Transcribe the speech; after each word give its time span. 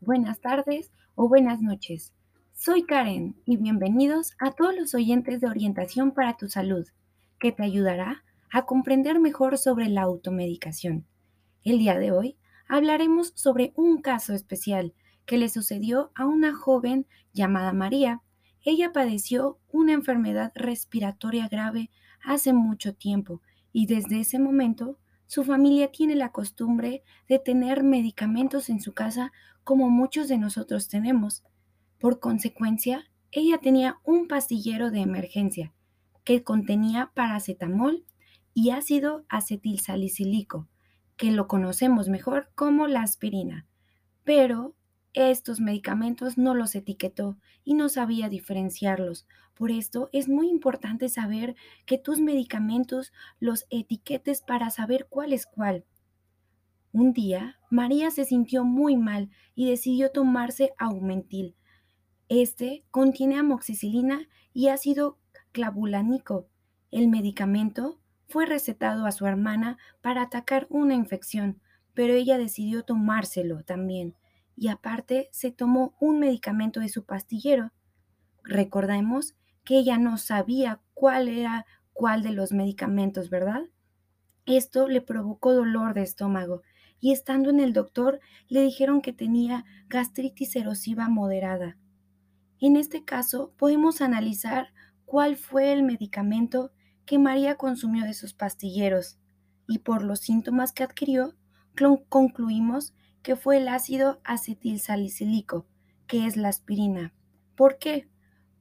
buenas 0.00 0.40
tardes 0.40 0.92
o 1.16 1.28
buenas 1.28 1.60
noches. 1.60 2.12
Soy 2.52 2.84
Karen 2.84 3.34
y 3.44 3.56
bienvenidos 3.56 4.34
a 4.38 4.52
todos 4.52 4.72
los 4.76 4.94
oyentes 4.94 5.40
de 5.40 5.48
Orientación 5.48 6.12
para 6.12 6.36
tu 6.36 6.48
Salud, 6.48 6.86
que 7.40 7.50
te 7.50 7.64
ayudará 7.64 8.22
a 8.52 8.64
comprender 8.64 9.18
mejor 9.18 9.58
sobre 9.58 9.88
la 9.88 10.02
automedicación. 10.02 11.04
El 11.64 11.80
día 11.80 11.98
de 11.98 12.12
hoy 12.12 12.36
hablaremos 12.68 13.32
sobre 13.34 13.72
un 13.74 14.00
caso 14.00 14.32
especial 14.32 14.94
que 15.26 15.38
le 15.38 15.48
sucedió 15.48 16.12
a 16.14 16.26
una 16.26 16.54
joven 16.54 17.08
llamada 17.32 17.72
María. 17.72 18.22
Ella 18.64 18.92
padeció 18.92 19.58
una 19.72 19.92
enfermedad 19.92 20.52
respiratoria 20.54 21.48
grave 21.48 21.90
hace 22.22 22.52
mucho 22.52 22.94
tiempo 22.94 23.42
y 23.72 23.86
desde 23.86 24.20
ese 24.20 24.38
momento 24.38 24.98
su 25.32 25.44
familia 25.44 25.90
tiene 25.90 26.14
la 26.14 26.30
costumbre 26.30 27.02
de 27.26 27.38
tener 27.38 27.82
medicamentos 27.82 28.68
en 28.68 28.82
su 28.82 28.92
casa 28.92 29.32
como 29.64 29.88
muchos 29.88 30.28
de 30.28 30.36
nosotros 30.36 30.88
tenemos. 30.88 31.42
Por 31.98 32.20
consecuencia, 32.20 33.10
ella 33.30 33.56
tenía 33.56 33.98
un 34.04 34.28
pastillero 34.28 34.90
de 34.90 35.00
emergencia 35.00 35.72
que 36.24 36.44
contenía 36.44 37.12
paracetamol 37.14 38.04
y 38.52 38.72
ácido 38.72 39.24
acetilsalicílico, 39.30 40.68
que 41.16 41.30
lo 41.30 41.48
conocemos 41.48 42.10
mejor 42.10 42.50
como 42.54 42.86
la 42.86 43.00
aspirina. 43.00 43.66
Pero 44.24 44.74
estos 45.14 45.60
medicamentos 45.60 46.36
no 46.36 46.54
los 46.54 46.74
etiquetó 46.74 47.38
y 47.64 47.72
no 47.72 47.88
sabía 47.88 48.28
diferenciarlos. 48.28 49.26
Por 49.54 49.70
esto 49.70 50.08
es 50.12 50.28
muy 50.28 50.48
importante 50.48 51.08
saber 51.08 51.54
que 51.86 51.98
tus 51.98 52.20
medicamentos 52.20 53.12
los 53.38 53.66
etiquetes 53.70 54.40
para 54.40 54.70
saber 54.70 55.06
cuál 55.08 55.32
es 55.32 55.46
cuál. 55.46 55.84
Un 56.92 57.12
día, 57.12 57.58
María 57.70 58.10
se 58.10 58.24
sintió 58.24 58.64
muy 58.64 58.96
mal 58.96 59.30
y 59.54 59.68
decidió 59.68 60.10
tomarse 60.10 60.72
Aumentil. 60.78 61.56
Este 62.28 62.84
contiene 62.90 63.38
amoxicilina 63.38 64.28
y 64.52 64.68
ácido 64.68 65.18
clavulánico. 65.52 66.48
El 66.90 67.08
medicamento 67.08 68.00
fue 68.28 68.46
recetado 68.46 69.06
a 69.06 69.12
su 69.12 69.26
hermana 69.26 69.78
para 70.00 70.22
atacar 70.22 70.66
una 70.70 70.94
infección, 70.94 71.60
pero 71.94 72.14
ella 72.14 72.38
decidió 72.38 72.82
tomárselo 72.82 73.62
también 73.62 74.16
y 74.56 74.68
aparte 74.68 75.28
se 75.32 75.50
tomó 75.50 75.94
un 76.00 76.18
medicamento 76.18 76.80
de 76.80 76.88
su 76.88 77.04
pastillero. 77.04 77.72
Recordemos 78.44 79.34
que 79.64 79.78
ella 79.78 79.98
no 79.98 80.18
sabía 80.18 80.80
cuál 80.94 81.28
era 81.28 81.66
cuál 81.92 82.22
de 82.22 82.32
los 82.32 82.52
medicamentos, 82.52 83.30
¿verdad? 83.30 83.62
Esto 84.46 84.88
le 84.88 85.00
provocó 85.00 85.52
dolor 85.54 85.94
de 85.94 86.02
estómago 86.02 86.62
y 87.00 87.12
estando 87.12 87.50
en 87.50 87.60
el 87.60 87.72
doctor 87.72 88.20
le 88.48 88.62
dijeron 88.62 89.00
que 89.02 89.12
tenía 89.12 89.64
gastritis 89.88 90.56
erosiva 90.56 91.08
moderada. 91.08 91.78
En 92.60 92.76
este 92.76 93.04
caso 93.04 93.52
podemos 93.56 94.00
analizar 94.00 94.68
cuál 95.04 95.36
fue 95.36 95.72
el 95.72 95.82
medicamento 95.82 96.72
que 97.04 97.18
María 97.18 97.56
consumió 97.56 98.04
de 98.04 98.14
sus 98.14 98.34
pastilleros 98.34 99.18
y 99.68 99.78
por 99.80 100.02
los 100.02 100.20
síntomas 100.20 100.72
que 100.72 100.84
adquirió 100.84 101.34
concluimos 102.08 102.94
que 103.22 103.36
fue 103.36 103.56
el 103.58 103.68
ácido 103.68 104.20
acetilsalicílico, 104.24 105.66
que 106.06 106.26
es 106.26 106.36
la 106.36 106.48
aspirina. 106.48 107.14
¿Por 107.56 107.78
qué? 107.78 108.08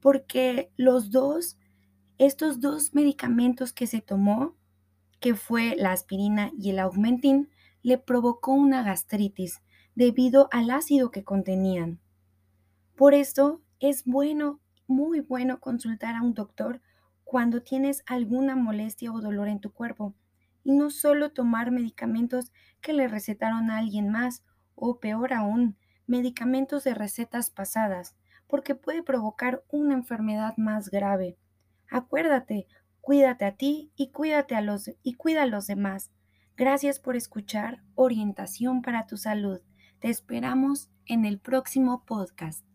Porque 0.00 0.72
los 0.76 1.10
dos, 1.10 1.58
estos 2.18 2.60
dos 2.60 2.94
medicamentos 2.94 3.72
que 3.72 3.86
se 3.86 4.00
tomó, 4.00 4.56
que 5.20 5.34
fue 5.34 5.74
la 5.76 5.92
aspirina 5.92 6.52
y 6.58 6.70
el 6.70 6.78
augmentin, 6.78 7.50
le 7.82 7.98
provocó 7.98 8.52
una 8.52 8.82
gastritis 8.82 9.62
debido 9.94 10.48
al 10.52 10.70
ácido 10.70 11.10
que 11.10 11.24
contenían. 11.24 12.00
Por 12.94 13.14
esto 13.14 13.62
es 13.80 14.04
bueno, 14.04 14.60
muy 14.86 15.20
bueno 15.20 15.60
consultar 15.60 16.14
a 16.14 16.22
un 16.22 16.34
doctor 16.34 16.80
cuando 17.24 17.62
tienes 17.62 18.02
alguna 18.06 18.56
molestia 18.56 19.12
o 19.12 19.20
dolor 19.20 19.48
en 19.48 19.60
tu 19.60 19.72
cuerpo 19.72 20.14
y 20.64 20.72
no 20.72 20.90
solo 20.90 21.30
tomar 21.30 21.70
medicamentos 21.70 22.52
que 22.80 22.92
le 22.92 23.08
recetaron 23.08 23.70
a 23.70 23.78
alguien 23.78 24.10
más 24.10 24.42
o 24.74 24.98
peor 24.98 25.32
aún, 25.32 25.76
medicamentos 26.06 26.84
de 26.84 26.94
recetas 26.94 27.50
pasadas, 27.50 28.16
porque 28.48 28.74
puede 28.74 29.02
provocar 29.02 29.62
una 29.70 29.94
enfermedad 29.94 30.56
más 30.56 30.90
grave. 30.90 31.36
Acuérdate, 31.90 32.66
cuídate 33.00 33.44
a 33.44 33.56
ti 33.56 33.92
y 33.94 34.10
cuídate 34.10 34.54
a 34.54 34.60
los 34.60 34.90
y 35.02 35.14
cuida 35.14 35.42
a 35.42 35.46
los 35.46 35.66
demás. 35.66 36.10
Gracias 36.56 36.98
por 36.98 37.14
escuchar 37.14 37.82
Orientación 37.94 38.82
para 38.82 39.06
tu 39.06 39.16
salud. 39.16 39.60
Te 40.00 40.08
esperamos 40.08 40.90
en 41.06 41.24
el 41.24 41.38
próximo 41.38 42.04
podcast. 42.04 42.67